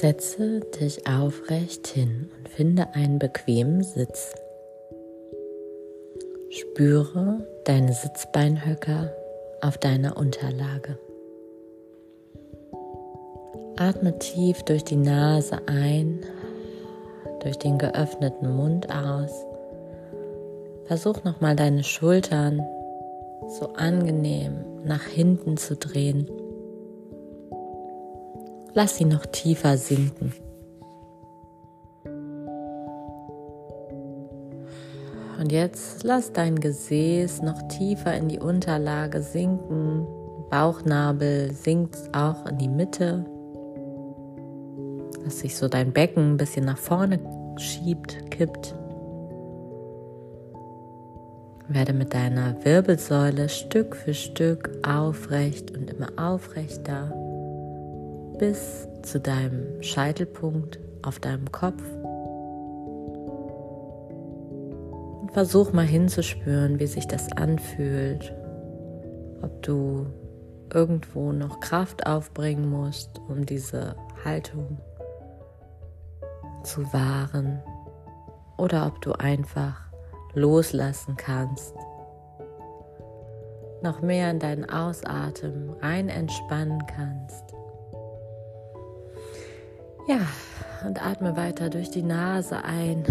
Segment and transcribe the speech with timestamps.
[0.00, 4.32] Setze dich aufrecht hin und finde einen bequemen Sitz.
[6.50, 9.12] Spüre deine Sitzbeinhöcker
[9.60, 11.00] auf deiner Unterlage.
[13.76, 16.20] Atme tief durch die Nase ein,
[17.40, 19.32] durch den geöffneten Mund aus.
[20.84, 22.62] Versuch nochmal deine Schultern
[23.58, 26.30] so angenehm nach hinten zu drehen.
[28.78, 30.32] Lass sie noch tiefer sinken.
[35.40, 40.06] Und jetzt lass dein Gesäß noch tiefer in die Unterlage sinken.
[40.48, 43.26] Bauchnabel sinkt auch in die Mitte.
[45.24, 47.18] Dass sich so dein Becken ein bisschen nach vorne
[47.56, 48.76] schiebt, kippt.
[51.66, 57.12] Werde mit deiner Wirbelsäule Stück für Stück aufrecht und immer aufrechter
[58.38, 61.82] bis zu deinem Scheitelpunkt auf deinem Kopf.
[65.20, 68.34] Und versuch mal hinzuspüren, wie sich das anfühlt,
[69.42, 70.06] ob du
[70.72, 74.78] irgendwo noch Kraft aufbringen musst, um diese Haltung
[76.62, 77.60] zu wahren,
[78.58, 79.80] oder ob du einfach
[80.34, 81.74] loslassen kannst.
[83.82, 87.54] Noch mehr in deinen Ausatmen rein entspannen kannst.
[90.08, 90.20] Ja,
[90.84, 93.04] und atme weiter durch die Nase ein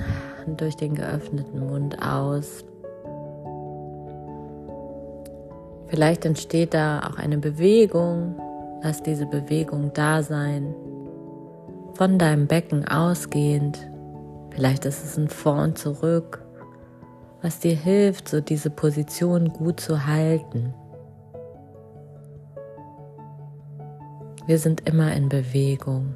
[0.46, 2.66] und durch den geöffneten Mund aus.
[5.88, 8.36] Vielleicht entsteht da auch eine Bewegung.
[8.84, 10.76] Lass diese Bewegung da sein.
[11.94, 13.90] Von deinem Becken ausgehend.
[14.50, 16.44] Vielleicht ist es ein Vor und Zurück
[17.42, 20.74] was dir hilft, so diese Position gut zu halten.
[24.46, 26.16] Wir sind immer in Bewegung.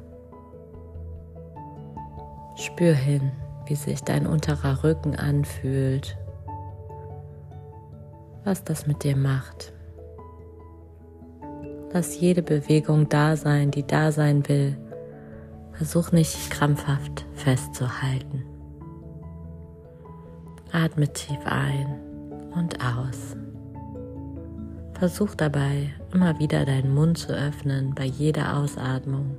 [2.62, 3.32] Spür hin,
[3.66, 6.16] wie sich dein unterer Rücken anfühlt,
[8.44, 9.72] was das mit dir macht.
[11.92, 14.78] Lass jede Bewegung da sein, die da sein will.
[15.72, 18.44] Versuch nicht krampfhaft festzuhalten.
[20.70, 22.00] Atme tief ein
[22.54, 23.36] und aus.
[24.94, 29.36] Versuch dabei immer wieder deinen Mund zu öffnen bei jeder Ausatmung,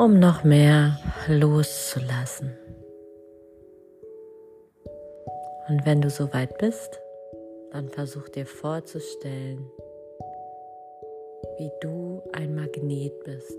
[0.00, 2.56] um noch mehr loszulassen.
[5.68, 6.98] Und wenn du soweit bist,
[7.70, 9.70] dann versuch dir vorzustellen,
[11.58, 13.58] wie du ein Magnet bist.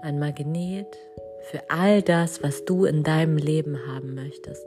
[0.00, 0.98] Ein Magnet
[1.42, 4.66] für all das, was du in deinem Leben haben möchtest.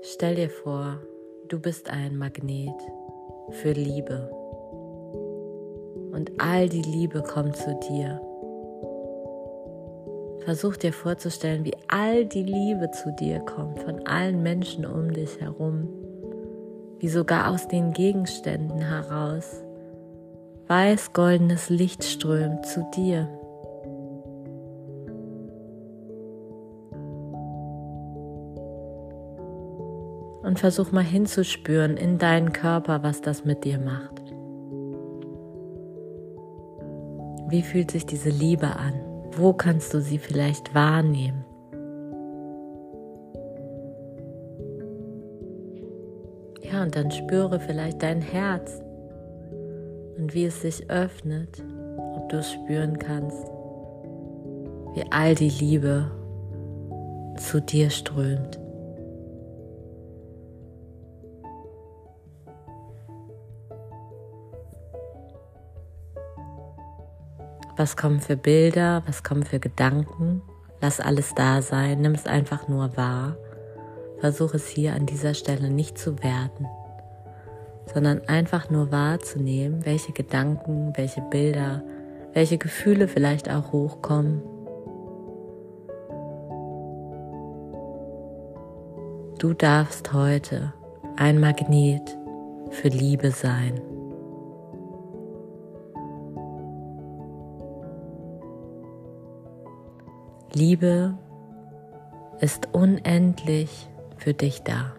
[0.00, 1.02] Stell dir vor,
[1.48, 2.80] du bist ein Magnet
[3.50, 4.37] für Liebe.
[6.18, 8.20] Und all die Liebe kommt zu dir.
[10.44, 15.40] Versuch dir vorzustellen, wie all die Liebe zu dir kommt, von allen Menschen um dich
[15.40, 15.88] herum,
[16.98, 19.62] wie sogar aus den Gegenständen heraus
[20.66, 23.28] weiß-goldenes Licht strömt zu dir.
[30.42, 34.17] und versuch mal hinzuspüren in deinen Körper, was das mit dir macht.
[37.50, 38.92] Wie fühlt sich diese Liebe an?
[39.34, 41.46] Wo kannst du sie vielleicht wahrnehmen?
[46.60, 48.82] Ja, und dann spüre vielleicht dein Herz
[50.18, 51.64] und wie es sich öffnet,
[52.16, 53.46] ob du es spüren kannst,
[54.94, 56.10] wie all die Liebe
[57.38, 58.60] zu dir strömt.
[67.78, 70.42] Was kommen für Bilder, was kommen für Gedanken?
[70.80, 73.36] Lass alles da sein, nimm es einfach nur wahr.
[74.18, 76.66] Versuch es hier an dieser Stelle nicht zu werten,
[77.94, 81.84] sondern einfach nur wahrzunehmen, welche Gedanken, welche Bilder,
[82.32, 84.42] welche Gefühle vielleicht auch hochkommen.
[89.38, 90.72] Du darfst heute
[91.14, 92.18] ein Magnet
[92.70, 93.80] für Liebe sein.
[100.58, 101.16] Liebe
[102.40, 104.92] ist unendlich für dich da.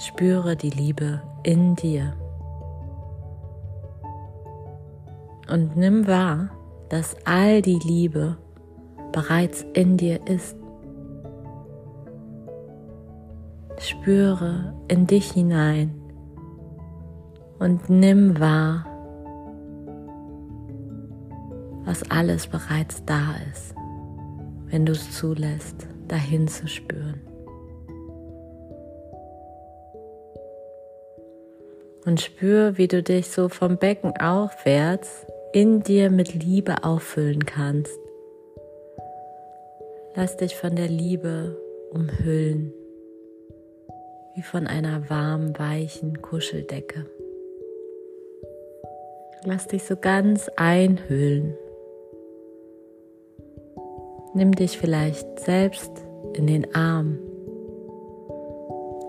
[0.00, 2.12] Spüre die Liebe in dir
[5.50, 6.50] und nimm wahr,
[6.88, 8.36] dass all die Liebe
[9.10, 10.56] bereits in dir ist.
[13.78, 16.03] Spüre in dich hinein
[17.58, 18.86] und nimm wahr,
[21.84, 23.74] was alles bereits da ist,
[24.66, 27.20] wenn du es zulässt, dahin zu spüren.
[32.04, 37.98] Und spür, wie du dich so vom Becken aufwärts in dir mit Liebe auffüllen kannst.
[40.14, 41.56] Lass dich von der Liebe
[41.92, 42.72] umhüllen,
[44.34, 47.06] wie von einer warmen, weichen Kuscheldecke.
[49.46, 51.54] Lass dich so ganz einhüllen.
[54.32, 55.92] Nimm dich vielleicht selbst
[56.32, 57.18] in den Arm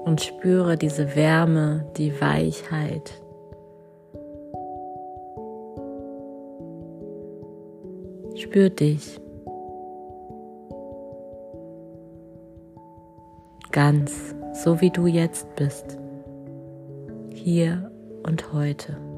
[0.04, 3.22] und spüre diese Wärme, die Weichheit.
[8.36, 9.20] Spür dich
[13.72, 15.98] ganz so, wie du jetzt bist,
[17.34, 17.90] hier
[18.24, 19.15] und heute.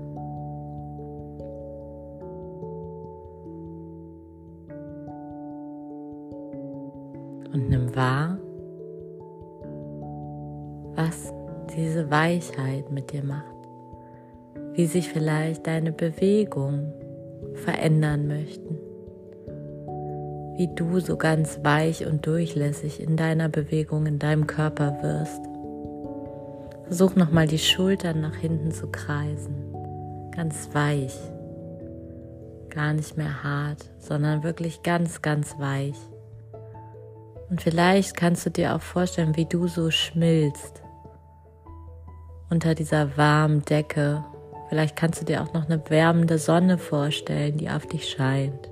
[7.58, 8.38] Und nimm wahr,
[10.94, 11.34] was
[11.76, 13.56] diese Weichheit mit dir macht,
[14.74, 16.94] wie sich vielleicht deine Bewegungen
[17.56, 18.78] verändern möchten,
[20.56, 25.42] wie du so ganz weich und durchlässig in deiner Bewegung, in deinem Körper wirst.
[26.84, 29.74] Versuch nochmal die Schultern nach hinten zu kreisen,
[30.36, 31.18] ganz weich,
[32.70, 35.98] gar nicht mehr hart, sondern wirklich ganz, ganz weich.
[37.50, 40.84] Und vielleicht kannst du dir auch vorstellen, wie du so schmilzt
[42.50, 44.24] unter dieser warmen Decke.
[44.70, 48.70] Vielleicht kannst du dir auch noch eine wärmende Sonne vorstellen, die auf dich scheint.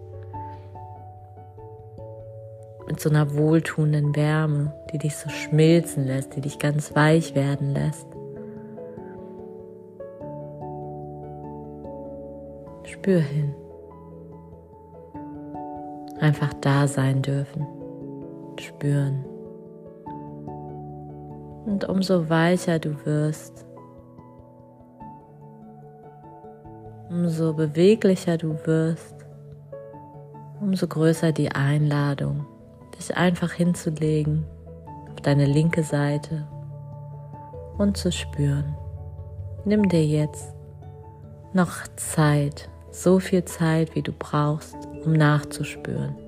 [2.87, 7.73] Mit so einer wohltuenden Wärme, die dich so schmilzen lässt, die dich ganz weich werden
[7.73, 8.05] lässt.
[12.83, 13.55] Spür hin.
[16.19, 17.65] Einfach da sein dürfen.
[18.61, 19.25] Spüren.
[21.65, 23.65] Und umso weicher du wirst,
[27.09, 29.15] umso beweglicher du wirst,
[30.61, 32.45] umso größer die Einladung,
[32.97, 34.45] dich einfach hinzulegen
[35.11, 36.47] auf deine linke Seite
[37.77, 38.75] und zu spüren.
[39.65, 40.53] Nimm dir jetzt
[41.53, 46.24] noch Zeit, so viel Zeit, wie du brauchst, um nachzuspüren.